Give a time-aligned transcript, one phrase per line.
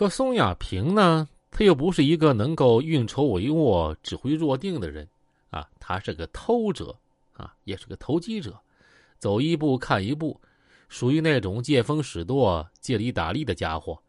[0.00, 5.06] 可宋亚平呢，他又不是一个能够运筹帷幄、指挥若定的人
[5.50, 6.98] 啊，他是个偷者
[7.34, 8.58] 啊，也是个投机者，
[9.18, 10.40] 走一步看一步，
[10.88, 14.02] 属于那种借风使舵、借力打力的家伙。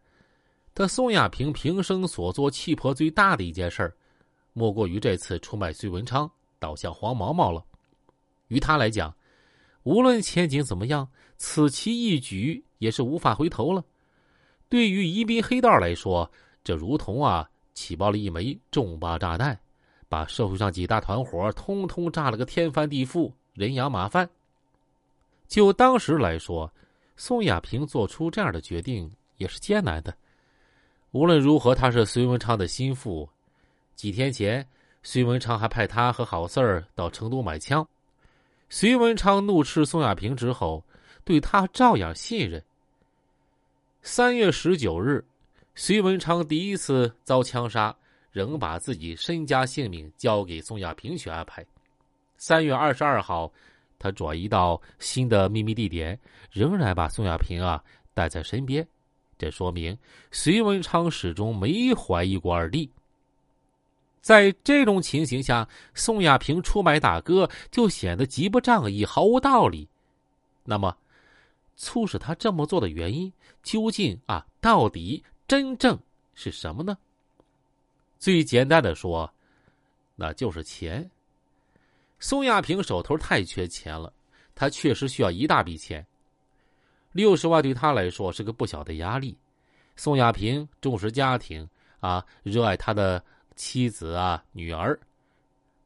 [0.73, 3.93] 他宋亚平平生所做气魄最大的一件事儿，
[4.53, 7.61] 莫过于这次出卖隋文昌、倒向黄毛毛了。
[8.47, 9.13] 于他来讲，
[9.83, 13.83] 无论前景怎么样，此其一举也是无法回头了。
[14.71, 16.31] 对于宜宾黑道来说，
[16.63, 19.59] 这如同啊起爆了一枚重磅炸弹，
[20.07, 24.29] 把社会上几大团伙通通炸了个天翻地覆、人仰马翻。
[25.45, 26.71] 就当时来说，
[27.17, 30.15] 宋亚平做出这样的决定也是艰难的。
[31.11, 33.27] 无论如何，他是隋文昌的心腹。
[33.93, 34.65] 几天前，
[35.03, 37.85] 隋文昌还派他和郝四儿到成都买枪。
[38.69, 40.81] 隋文昌怒斥宋亚平之后，
[41.25, 42.63] 对他照样信任。
[44.03, 45.23] 三月十九日，
[45.75, 47.95] 隋文昌第一次遭枪杀，
[48.31, 51.63] 仍把自己身家性命交给宋亚平去安排。
[52.35, 53.51] 三月二十二号，
[53.99, 58.85] 他转移到新的秘密地点，仍然把宋亚平啊带在身边。
[59.37, 59.95] 这说明
[60.31, 62.89] 隋文昌始终没怀疑过二弟。
[64.19, 69.87] 在这种情形下，宋亚平出卖大哥就显得极不仗义、毫无道理。
[70.63, 70.97] 那么，
[71.81, 75.97] 促使他这么做的原因究竟啊，到底真正
[76.35, 76.95] 是什么呢？
[78.19, 79.27] 最简单的说，
[80.15, 81.09] 那就是钱。
[82.19, 84.13] 宋亚平手头太缺钱了，
[84.53, 86.05] 他确实需要一大笔钱。
[87.13, 89.35] 六十万对他来说是个不小的压力。
[89.95, 91.67] 宋亚平重视家庭
[91.99, 93.23] 啊，热爱他的
[93.55, 94.97] 妻子啊、女儿。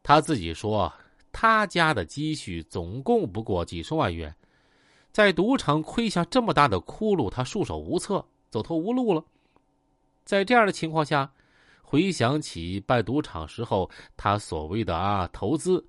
[0.03, 0.93] 他自己说，
[1.31, 4.35] 他家的积蓄总共不过几十万元，
[5.15, 9.23] 在赌场亏下这么大的窟窿，他束手无策，走投无路了。
[10.25, 11.31] 在这样的情况下，
[11.81, 15.81] 回想起办赌场时候他所谓的啊投资，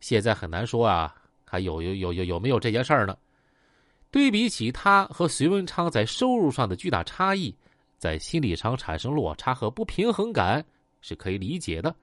[0.00, 1.14] 现在很难说啊，
[1.46, 3.16] 还有有有有有没有这件事儿呢？
[4.10, 7.56] 对比起他和隋文昌在收入上的巨大差异，
[7.96, 10.62] 在心理上产生落差和不平衡感
[11.00, 11.96] 是可以理解的。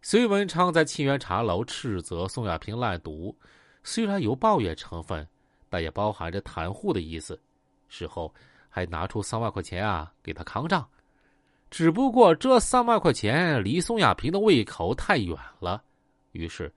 [0.00, 3.36] 隋文昌在沁园茶楼斥责宋亚平烂赌，
[3.82, 5.28] 虽然有抱怨成分，
[5.74, 7.36] 但也包含着袒护的意思。
[7.88, 8.32] 事后
[8.68, 10.86] 还拿出三万块钱啊给他扛账，
[11.68, 15.82] 只不过这三万块钱离宋亚平的胃口太远了，
[16.30, 16.72] 于是，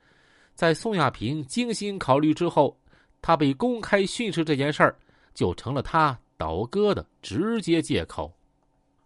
[0.55, 2.75] 在宋亚平精心考虑之后。
[3.19, 4.95] 他被公开训斥这件事儿，
[5.33, 8.31] 就成了他倒戈的直接借口，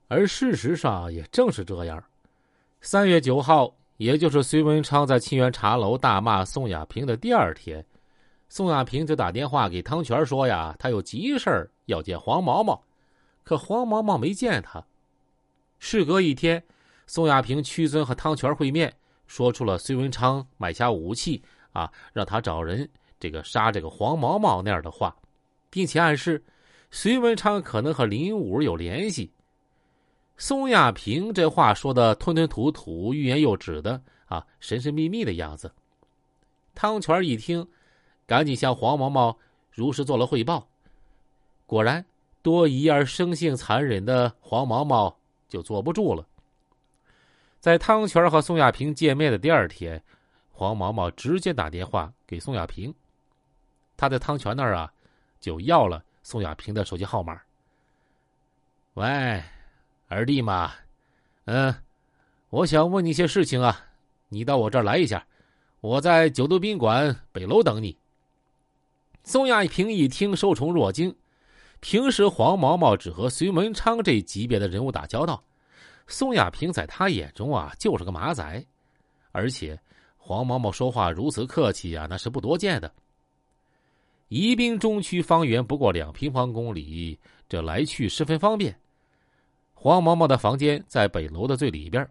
[0.10, 2.04] 而事实上也正是这样。
[2.82, 7.84] 三月九号，也就是隋文昌在沁园茶楼大骂宋亚平的第二天，
[8.52, 12.84] 宋亚平就打电话给汤泉说：“呀，他有急事要见黄毛毛，
[13.46, 14.86] 可黄毛毛没见他。”
[15.80, 16.62] 事隔一天，
[17.08, 18.94] 宋亚平屈尊和汤泉会面，
[19.26, 21.42] 说出了隋文昌买下武器
[21.72, 22.88] 啊，让他找人。
[23.22, 25.16] 这个杀这个黄毛毛那样的话，
[25.70, 26.44] 并且暗示
[26.92, 29.32] 隋文昌可能和林武有联系。
[30.36, 35.74] 宋亚平这话说的吞吞吐吐、欲言又止的啊，神神秘秘的样子。
[36.76, 37.66] 汤泉一听，
[38.32, 39.38] 赶紧向黄毛毛
[39.72, 40.66] 如实做了汇报。
[41.66, 42.06] 果然，
[42.42, 45.14] 多疑而生性残忍的黄毛毛
[45.50, 46.26] 就坐不住了。
[47.60, 50.02] 在汤泉和宋亚平见面的第二天，
[50.50, 52.96] 黄毛毛直接打电话给宋亚平。
[53.98, 54.90] 他在汤泉那儿啊，
[55.42, 57.38] 就要了宋亚平的手机号码。
[58.94, 59.44] 喂，
[60.08, 60.72] 二弟嘛，
[61.44, 61.76] 嗯，
[62.50, 63.88] 我想问你些事情啊，
[64.30, 65.28] 你到我这儿来一下，
[65.82, 67.98] 我在九都宾馆北楼等你。
[69.24, 71.16] 宋亚平一听，受宠若惊。
[71.80, 75.44] 平时黄毛毛只和隋文昌这级别的人物打交道，
[76.08, 78.66] 宋亚平在他眼中啊就是个马仔，
[79.32, 79.80] 而且
[80.18, 82.92] 黄毛毛说话如此客气啊，那是不多见的。
[84.28, 88.78] 宜宾中区方圆不过两平方公里，这来去十分方便。
[89.74, 92.08] 黄毛毛的房间在北楼的最里边。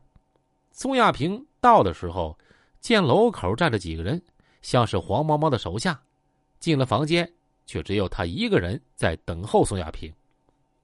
[0.73, 2.37] 宋亚平到的时候，
[2.81, 4.21] 见楼口站着几个人，
[4.63, 6.01] 像是黄毛毛的手下。
[6.61, 7.29] 进了房间，
[7.67, 10.13] 却只有他一个人在等候宋亚平。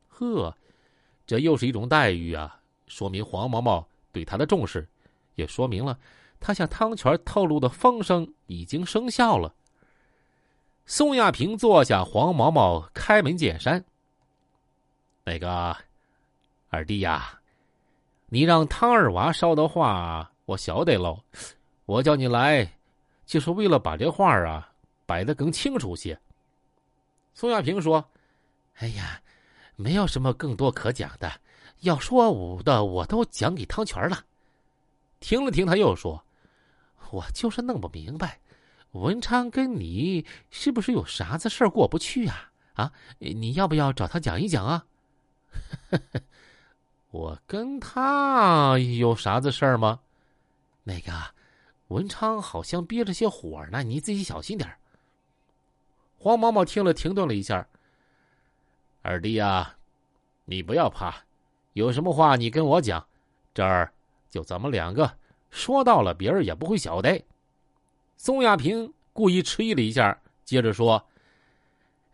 [0.09, 0.53] 呵，
[1.27, 2.59] 这又是一种待遇啊！
[2.87, 4.89] 说明黄毛毛对他的重视，
[5.35, 5.99] 也说明了
[6.41, 9.55] 他向汤泉透露的风声已经生效了。
[10.87, 13.85] 宋亚平坐下，黄毛毛开门见山
[15.25, 15.77] ：“那个
[16.69, 17.41] 二弟呀，
[18.29, 21.19] 你让汤二娃捎的话，我晓得喽。
[21.87, 22.79] 我叫你来，
[23.27, 24.73] 就是为了把这话啊
[25.07, 26.21] 摆得更清楚些。”
[27.33, 28.11] 宋亚平说
[28.77, 29.23] ：“哎呀，
[29.77, 31.41] 没有什么更多可讲的。
[31.81, 34.25] 要说武的，我都讲给汤泉了。
[35.21, 36.25] 停了停，他又说
[37.13, 38.41] ：“我就是弄不明白，
[38.93, 42.51] 文昌跟你是不是有啥子事儿过不去啊？
[42.75, 44.87] 啊，你要不要找他讲一讲啊？”
[47.13, 50.01] 我跟他有啥子事儿吗？
[50.85, 51.13] 那个
[51.89, 54.71] 文昌好像憋着些火呢，你自己小心点
[56.19, 57.67] 黄毛毛听了，停顿了一下。
[59.03, 59.77] 二弟呀，
[60.45, 61.15] 你不要怕，
[61.75, 63.07] 有什么话你跟我讲，
[63.55, 63.93] 这儿
[64.29, 65.11] 就咱们两个，
[65.51, 67.25] 说到了别人也不会晓得。
[68.17, 71.07] 宋亚平故意迟疑了一下，接着说：“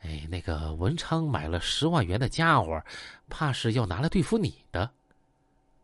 [0.02, 2.82] 哎，那个文昌买了十万元的家伙，
[3.28, 4.90] 怕是要拿来对付你的。”